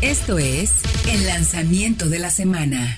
[0.00, 2.96] Esto es el lanzamiento de la semana.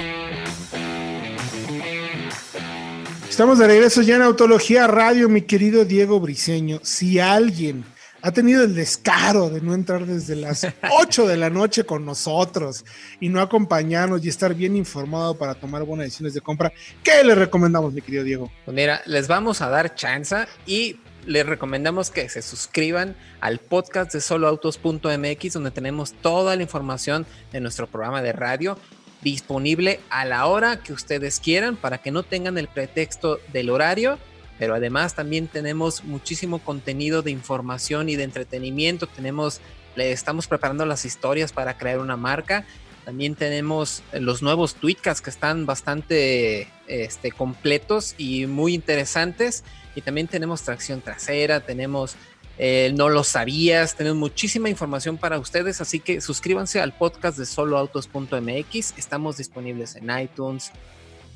[3.29, 6.81] Estamos de regreso ya en Autología Radio, mi querido Diego Briseño.
[6.83, 7.85] Si alguien
[8.23, 10.67] ha tenido el descaro de no entrar desde las
[10.99, 12.87] 8 de la noche con nosotros
[13.21, 16.73] y no acompañarnos y estar bien informado para tomar buenas decisiones de compra,
[17.03, 18.51] ¿qué le recomendamos, mi querido Diego?
[18.65, 20.37] Pues mira, les vamos a dar chance
[20.67, 20.97] y
[21.27, 27.61] les recomendamos que se suscriban al podcast de soloautos.mx donde tenemos toda la información de
[27.61, 28.79] nuestro programa de radio
[29.23, 34.19] disponible a la hora que ustedes quieran para que no tengan el pretexto del horario,
[34.59, 39.61] pero además también tenemos muchísimo contenido de información y de entretenimiento, tenemos
[39.97, 42.65] le estamos preparando las historias para crear una marca.
[43.09, 49.65] También tenemos los nuevos tweetcasts que están bastante este, completos y muy interesantes.
[49.95, 52.17] Y también tenemos tracción trasera, tenemos
[52.59, 57.47] eh, no lo sabías, tenemos muchísima información para ustedes, así que suscríbanse al podcast de
[57.47, 58.99] soloautos.mx.
[58.99, 60.71] Estamos disponibles en iTunes,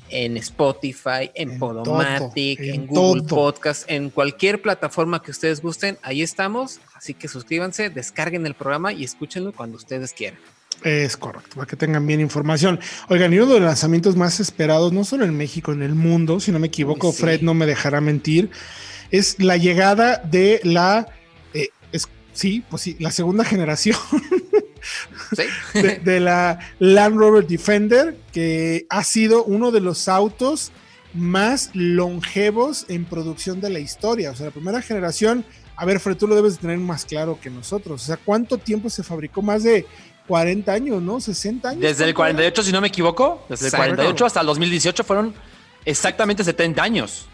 [0.09, 5.97] en Spotify, en, Podomatic, en, Google Podcast, en cualquier plataforma que ustedes gusten.
[6.03, 10.37] Ahí estamos, así que suscríbanse, descarguen el programa y escúchenlo cuando ustedes quieran.
[10.83, 12.79] Es correcto, para que tengan bien información.
[13.09, 16.39] Oigan, y uno de los lanzamientos más esperados, no solo en México, en el mundo,
[16.39, 18.51] si no me equivoco, Fred no me dejará mentir,
[19.11, 21.07] es la llegada de la,
[21.53, 21.69] eh,
[22.33, 23.97] sí, pues sí, la segunda generación
[26.03, 30.71] de, la Land Rover Defender, que ha sido uno de los autos
[31.13, 34.31] más longevos en producción de la historia.
[34.31, 37.39] O sea, la primera generación, a ver, Fred, tú lo debes de tener más claro
[37.39, 38.03] que nosotros.
[38.03, 39.41] O sea, ¿cuánto tiempo se fabricó?
[39.41, 39.85] Más de
[40.27, 41.19] 40 años, ¿no?
[41.19, 41.81] 60 años.
[41.81, 45.33] Desde el 48, si no me equivoco, desde el 48 hasta el 2018 fueron
[45.85, 47.27] exactamente 70 años.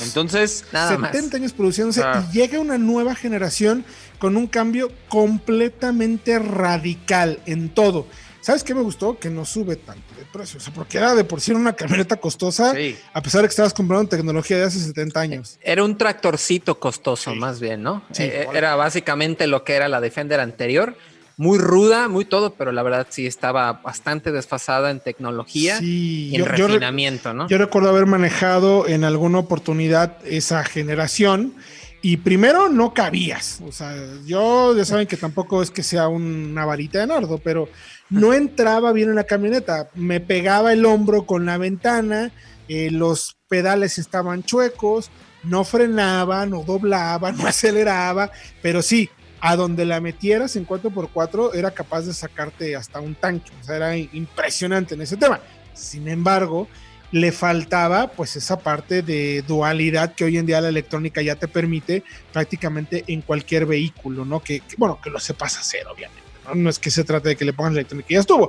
[0.00, 2.26] Entonces, nada 70 años produciéndose ah.
[2.32, 3.84] y llega una nueva generación
[4.18, 8.06] con un cambio completamente radical en todo.
[8.40, 9.20] ¿Sabes qué me gustó?
[9.20, 10.58] Que no sube tanto de precio.
[10.58, 12.74] O sea, porque era de por sí una camioneta costosa,
[13.12, 15.58] a pesar de que estabas comprando tecnología de hace 70 años.
[15.62, 18.02] Era un tractorcito costoso, más bien, ¿no?
[18.10, 20.96] Sí, eh, era básicamente lo que era la Defender anterior
[21.36, 26.44] muy ruda, muy todo, pero la verdad sí estaba bastante desfasada en tecnología y en
[26.44, 27.48] refinamiento, ¿no?
[27.48, 31.54] Yo recuerdo haber manejado en alguna oportunidad esa generación
[32.02, 33.60] y primero no cabías.
[33.66, 33.94] O sea,
[34.26, 37.68] yo ya saben que tampoco es que sea una varita de nardo, pero
[38.10, 39.88] no entraba bien en la camioneta.
[39.94, 42.32] Me pegaba el hombro con la ventana,
[42.68, 45.10] eh, los pedales estaban chuecos,
[45.44, 49.08] no frenaba, no doblaba, no aceleraba, pero sí,
[49.44, 53.50] a donde la metieras en 4x4 era capaz de sacarte hasta un tanque.
[53.60, 55.40] O sea, era impresionante en ese tema.
[55.74, 56.68] Sin embargo,
[57.10, 61.48] le faltaba pues esa parte de dualidad que hoy en día la electrónica ya te
[61.48, 64.38] permite prácticamente en cualquier vehículo, ¿no?
[64.38, 66.22] Que, bueno, que lo sepas hacer, obviamente.
[66.54, 66.70] ¿no?
[66.70, 68.48] es que se trate de que le pongan electrónica, ya estuvo.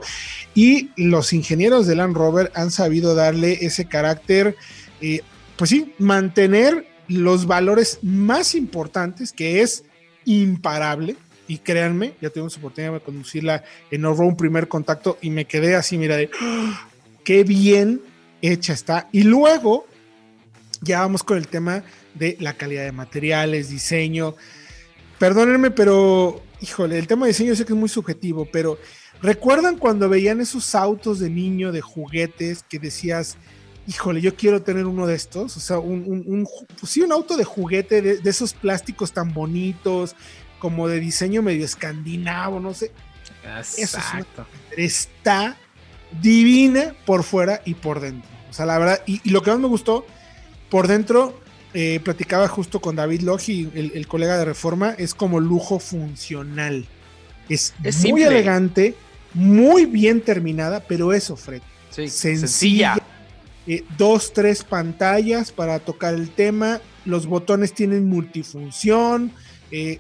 [0.54, 4.56] Y los ingenieros de Land Rover han sabido darle ese carácter,
[5.02, 5.22] eh,
[5.58, 9.86] pues sí, mantener los valores más importantes que es
[10.26, 11.16] imparable.
[11.48, 15.98] Y créanme, ya tuvimos oportunidad de conducirla en un primer contacto y me quedé así,
[15.98, 16.88] mira, de ¡ah!
[17.26, 18.02] qué bien
[18.42, 19.10] hecha está.
[19.12, 19.86] Y luego
[20.82, 24.36] ya vamos con el tema de la calidad de materiales, diseño.
[25.20, 28.78] Perdónenme, pero híjole, el tema de diseño sé que es muy subjetivo, pero
[29.22, 33.38] ¿recuerdan cuando veían esos autos de niño, de juguetes, que decías,
[33.88, 36.48] híjole, yo quiero tener uno de estos, o sea, un, un,
[36.80, 40.16] pues sí, un auto de juguete de, esos plásticos tan bonitos,
[40.60, 42.92] como de diseño medio escandinavo, no sé.
[43.78, 44.46] Exacto.
[44.78, 45.58] está
[46.22, 48.30] divina por fuera y por dentro.
[48.50, 50.06] O sea, la verdad, y, lo que más me gustó,
[50.70, 51.40] por dentro,
[51.74, 56.86] eh, platicaba justo con David Logi, el, colega de Reforma, es como lujo funcional.
[57.50, 57.74] Es,
[58.10, 58.96] muy elegante,
[59.34, 61.62] muy bien terminada, pero eso, Fred.
[61.90, 62.96] sencilla
[63.68, 69.32] eh, dos, tres pantallas para tocar el tema, los botones tienen multifunción
[69.72, 70.00] eh,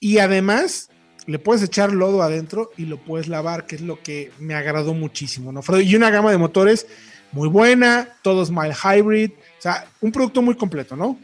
[0.00, 0.90] y además
[1.26, 4.94] le puedes echar lodo adentro y lo puedes lavar, que es lo que me agradó
[4.94, 5.62] muchísimo, ¿no?
[5.80, 6.86] Y una gama de motores
[7.32, 11.18] muy buena, todos mild hybrid, o sea, un producto muy completo, ¿no?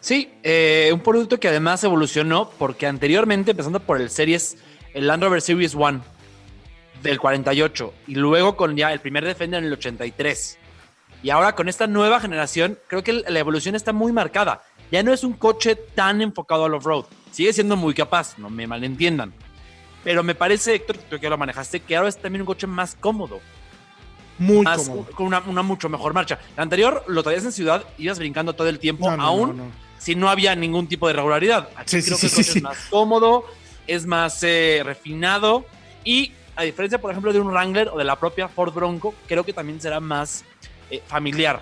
[0.00, 4.56] Sí, eh, un producto que además evolucionó porque anteriormente, empezando por el Series,
[4.94, 6.00] el Land Rover Series One
[7.02, 10.58] del 48 y luego con ya el primer Defender en el 83
[11.22, 14.62] y ahora con esta nueva generación, creo que la evolución está muy marcada.
[14.90, 17.04] Ya no es un coche tan enfocado al off-road.
[17.30, 19.34] Sigue siendo muy capaz, no me malentiendan.
[20.04, 23.40] Pero me parece, Héctor, que lo manejaste, que ahora es también un coche más cómodo.
[24.38, 25.06] Muy cómodo.
[25.14, 26.38] Con una, mucho mejor marcha.
[26.56, 30.54] La anterior lo traías en ciudad, ibas brincando todo el tiempo, aún si no había
[30.54, 31.68] ningún tipo de regularidad.
[31.76, 33.44] Aquí creo que el coche es más cómodo,
[33.86, 35.66] es más eh, refinado
[36.04, 39.44] y a diferencia, por ejemplo, de un Wrangler o de la propia Ford Bronco, creo
[39.44, 40.44] que también será más
[40.90, 41.60] eh, familiar,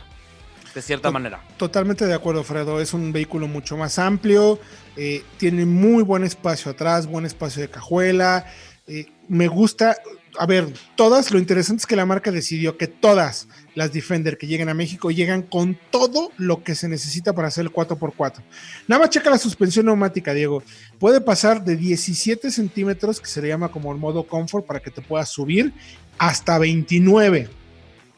[0.75, 1.43] de cierta manera.
[1.57, 2.81] Totalmente de acuerdo, Fredo.
[2.81, 4.59] Es un vehículo mucho más amplio,
[4.97, 8.47] eh, tiene muy buen espacio atrás, buen espacio de cajuela.
[8.87, 9.97] Eh, me gusta,
[10.39, 14.47] a ver, todas, lo interesante es que la marca decidió que todas las Defender que
[14.47, 18.43] lleguen a México llegan con todo lo que se necesita para hacer el 4x4.
[18.87, 20.63] Nada más checa la suspensión neumática, Diego.
[21.01, 24.91] Puede pasar de 17 centímetros, que se le llama como el modo comfort, para que
[24.91, 25.73] te puedas subir,
[26.17, 27.49] hasta 29.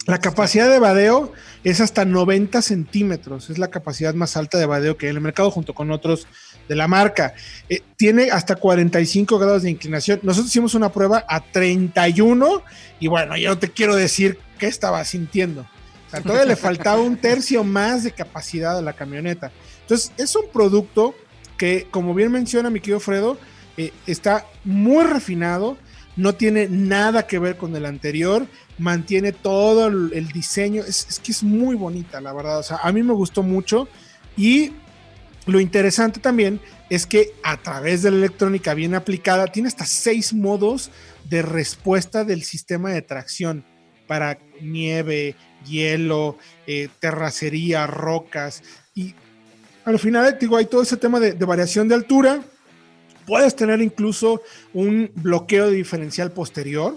[0.08, 1.34] La capacidad de vadeo
[1.64, 5.22] es hasta 90 centímetros, es la capacidad más alta de vadeo que hay en el
[5.22, 6.26] mercado junto con otros
[6.66, 7.34] de la marca.
[7.68, 10.20] Eh, tiene hasta 45 grados de inclinación.
[10.22, 12.62] Nosotros hicimos una prueba a 31
[13.00, 15.68] y bueno, yo te quiero decir qué estaba sintiendo.
[16.06, 19.52] O sea, todavía le faltaba un tercio más de capacidad a la camioneta.
[19.82, 21.14] Entonces, es un producto
[21.58, 23.38] que, como bien menciona mi querido Fredo,
[23.76, 25.76] eh, está muy refinado,
[26.18, 31.44] no tiene nada que ver con el anterior, mantiene todo el, diseño, es, que es
[31.44, 33.86] muy bonita, la verdad, o sea, a mí me gustó mucho
[34.36, 34.72] y
[35.46, 36.60] lo interesante también
[36.90, 40.90] es que a través de la electrónica bien aplicada, tiene hasta seis modos
[41.30, 43.64] de respuesta del sistema de tracción
[44.08, 45.36] para nieve,
[45.66, 46.36] hielo,
[46.66, 49.14] eh, terracería, rocas y
[49.84, 52.42] al final digo, hay todo ese tema de variación de altura,
[53.28, 54.40] Puedes tener incluso
[54.72, 56.96] un bloqueo de diferencial posterior.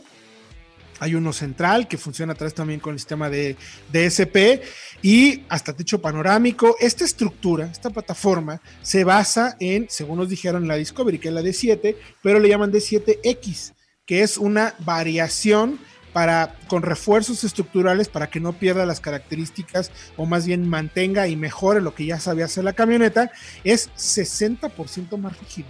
[1.01, 3.57] Hay uno central que funciona a través también con el sistema de
[3.91, 4.63] DSP
[5.01, 6.77] y hasta techo panorámico.
[6.79, 11.33] Esta estructura, esta plataforma, se basa en, según nos dijeron en la Discovery, que es
[11.33, 13.73] la D7, pero le llaman D7X,
[14.05, 15.79] que es una variación
[16.13, 21.35] para con refuerzos estructurales para que no pierda las características o más bien mantenga y
[21.35, 23.31] mejore lo que ya sabía hacer la camioneta,
[23.65, 25.67] es 60% más rígido.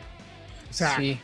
[0.72, 1.20] O sea, sí.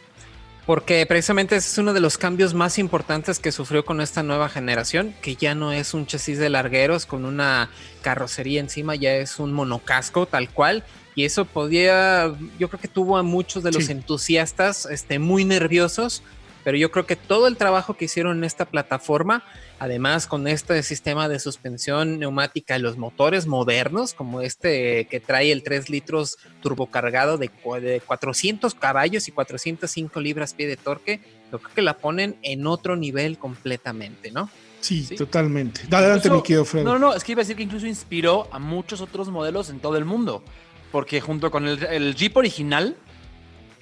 [0.68, 4.50] Porque precisamente ese es uno de los cambios más importantes que sufrió con esta nueva
[4.50, 7.70] generación, que ya no es un chasis de largueros con una
[8.02, 10.84] carrocería encima, ya es un monocasco tal cual.
[11.16, 13.94] Y eso podía, yo creo que tuvo a muchos de los sí.
[13.94, 16.22] entusiastas este, muy nerviosos,
[16.68, 19.42] pero yo creo que todo el trabajo que hicieron en esta plataforma,
[19.80, 25.54] además con este sistema de suspensión neumática y los motores modernos, como este que trae
[25.54, 27.50] el 3 litros turbocargado de,
[27.80, 31.22] de 400 caballos y 405 libras pie de torque,
[31.54, 34.50] yo creo que la ponen en otro nivel completamente, ¿no?
[34.81, 35.84] Sí, sí, totalmente.
[35.90, 36.84] Adelante, mi querido Fred.
[36.84, 39.80] No, no, es que iba a decir que incluso inspiró a muchos otros modelos en
[39.80, 40.44] todo el mundo,
[40.92, 42.98] porque junto con el, el Jeep original,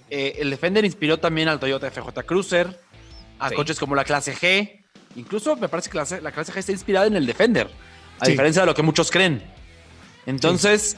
[0.09, 2.79] eh, el Defender inspiró también al Toyota FJ Cruiser,
[3.39, 3.55] a sí.
[3.55, 4.81] coches como la clase G.
[5.15, 7.69] Incluso me parece que la, la clase G está inspirada en el Defender,
[8.19, 8.31] a sí.
[8.31, 9.41] diferencia de lo que muchos creen.
[10.25, 10.97] Entonces,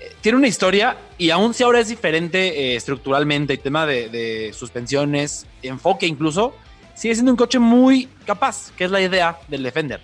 [0.00, 4.08] eh, tiene una historia y aún si ahora es diferente eh, estructuralmente, el tema de,
[4.08, 6.54] de, suspensiones, enfoque incluso,
[6.94, 10.00] sigue siendo un coche muy capaz, que es la idea del Defender.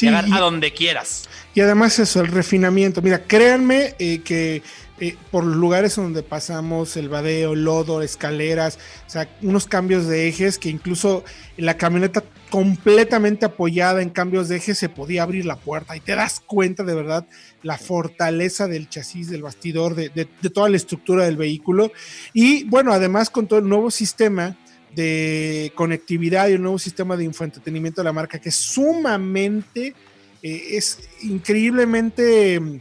[0.00, 1.28] Llegar a donde quieras.
[1.54, 3.02] Y además eso, el refinamiento.
[3.02, 4.62] Mira, créanme que
[5.02, 10.28] eh, por los lugares donde pasamos, el vadeo, lodo, escaleras, o sea, unos cambios de
[10.28, 11.24] ejes que incluso
[11.56, 16.14] la camioneta completamente apoyada en cambios de ejes se podía abrir la puerta y te
[16.14, 17.26] das cuenta de verdad
[17.64, 21.90] la fortaleza del chasis, del bastidor, de, de, de toda la estructura del vehículo.
[22.32, 24.56] Y bueno, además con todo el nuevo sistema
[24.94, 29.96] de conectividad y un nuevo sistema de infoentretenimiento de la marca que es sumamente,
[30.44, 32.80] eh, es increíblemente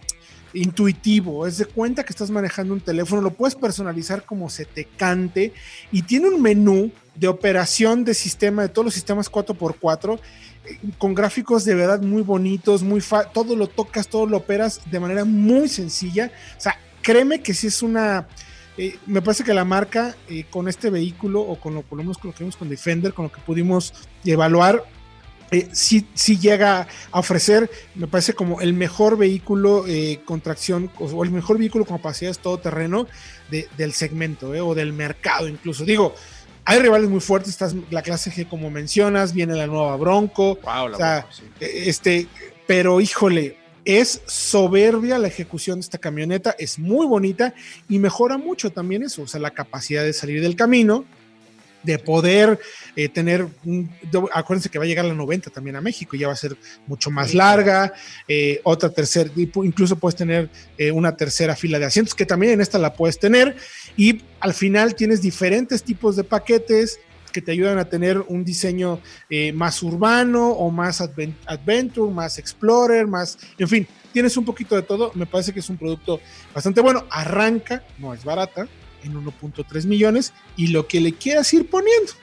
[0.53, 4.85] intuitivo, es de cuenta que estás manejando un teléfono, lo puedes personalizar como se te
[4.85, 5.53] cante
[5.91, 10.19] y tiene un menú de operación de sistema, de todos los sistemas 4x4,
[10.65, 13.01] eh, con gráficos de verdad muy bonitos, muy
[13.33, 16.31] todo lo tocas, todo lo operas de manera muy sencilla.
[16.57, 18.27] O sea, créeme que si es una...
[18.77, 22.03] Eh, me parece que la marca eh, con este vehículo o con lo, por lo
[22.03, 23.93] menos con lo que vimos con Defender, con lo que pudimos
[24.23, 24.83] evaluar,
[25.51, 30.89] eh, sí, sí, llega a ofrecer, me parece como el mejor vehículo eh, con tracción
[30.97, 33.05] o el mejor vehículo con capacidades todoterreno
[33.49, 35.83] de, del segmento eh, o del mercado incluso.
[35.83, 36.15] Digo,
[36.63, 40.87] hay rivales muy fuertes, estás la clase G como mencionas, viene la nueva Bronco, wow,
[40.87, 41.43] la o sea, Bronco, sí.
[41.59, 42.27] este,
[42.65, 47.53] pero híjole, es soberbia la ejecución de esta camioneta, es muy bonita
[47.89, 51.03] y mejora mucho también eso, o sea, la capacidad de salir del camino,
[51.83, 52.59] de poder
[52.95, 53.89] eh, tener, un,
[54.33, 56.55] acuérdense que va a llegar la 90 también a México, ya va a ser
[56.87, 57.93] mucho más larga,
[58.27, 62.61] eh, otra tercera, incluso puedes tener eh, una tercera fila de asientos, que también en
[62.61, 63.55] esta la puedes tener,
[63.97, 66.99] y al final tienes diferentes tipos de paquetes
[67.31, 72.37] que te ayudan a tener un diseño eh, más urbano o más advent adventure, más
[72.37, 76.19] explorer, más, en fin, tienes un poquito de todo, me parece que es un producto
[76.53, 78.67] bastante bueno, arranca, no es barata,
[79.03, 82.13] en 1.3 millones y lo que le quieras ir poniendo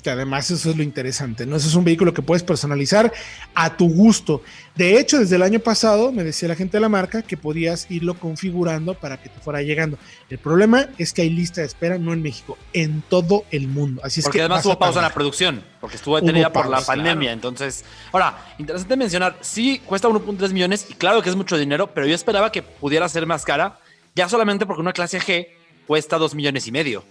[0.00, 1.56] que además eso es lo interesante, ¿no?
[1.56, 3.12] Eso es un vehículo que puedes personalizar
[3.54, 4.42] a tu gusto.
[4.74, 7.90] De hecho, desde el año pasado me decía la gente de la marca que podías
[7.90, 9.98] irlo configurando para que te fuera llegando.
[10.28, 14.00] El problema es que hay lista de espera, no en México, en todo el mundo.
[14.04, 16.80] Así es porque que además hubo pausa en la producción, porque estuvo detenida por la
[16.80, 17.32] pandemia.
[17.32, 22.06] Entonces, ahora, interesante mencionar, sí cuesta 1.3 millones y claro que es mucho dinero, pero
[22.06, 23.78] yo esperaba que pudiera ser más cara,
[24.14, 25.59] ya solamente porque una clase G
[25.90, 27.02] cuesta 2 millones y medio.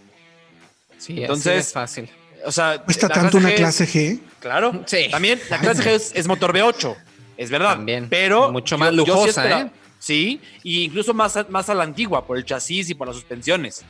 [0.98, 2.10] Sí, entonces es fácil.
[2.46, 4.22] O sea, ¿cuesta tanto una clase G?
[4.40, 5.10] Claro, sí.
[5.12, 6.96] También la clase G es, motor V8,
[7.36, 7.72] es verdad.
[7.72, 8.08] También.
[8.10, 9.72] Pero mucho más lujosa, sí, ¿eh?
[10.00, 13.84] sí, y incluso más, más a la antigua por el chasis y por las suspensiones.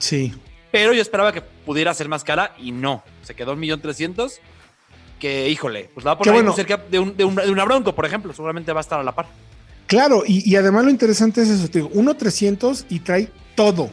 [0.00, 0.34] Sí.
[0.72, 3.04] Pero yo esperaba que pudiera ser más cara y no.
[3.22, 4.40] Se quedó un millón trescientos.
[5.20, 8.32] Que, híjole, pues la va a poner cerca de, un, de, una Bronco, por ejemplo.
[8.32, 9.28] Seguramente va a estar a la par.
[9.86, 13.90] Claro, y, y además lo interesante es eso, te digo, 1.300 y trae todo.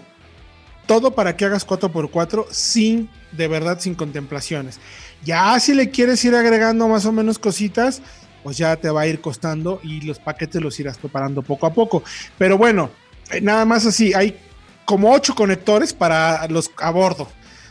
[0.92, 4.82] Todo para que hagas 4x4 sin de verdad sin contemplaciones.
[5.24, 8.02] Ya si le quieres ir agregando más o menos cositas,
[8.44, 11.74] pues ya te va a ir costando y los paquetes los irás preparando poco a
[11.74, 12.04] poco.
[12.38, 12.92] Pero bueno,
[13.32, 14.38] eh, nada más así, hay
[14.84, 17.30] como ocho conectores para los a bordo.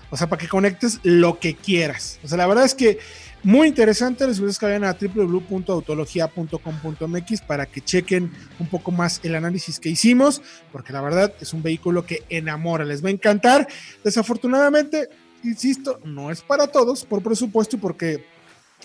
[0.08, 2.20] O sea, para que conectes lo que quieras.
[2.24, 3.00] O sea, la verdad es que
[3.42, 4.26] muy interesante.
[4.26, 9.88] Les invito a que a www.autologia.com.mx para que chequen un poco más el análisis que
[9.88, 10.42] hicimos,
[10.72, 13.68] porque la verdad es un vehículo que enamora, les va a encantar.
[14.04, 15.08] Desafortunadamente,
[15.44, 18.24] insisto, no es para todos, por presupuesto y porque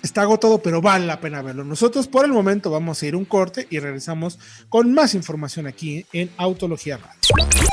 [0.01, 1.63] está agotado, pero vale la pena verlo.
[1.63, 6.05] Nosotros por el momento vamos a ir un corte y regresamos con más información aquí
[6.13, 7.64] en Autología Radio.